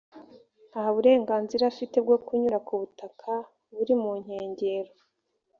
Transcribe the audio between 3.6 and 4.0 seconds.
buri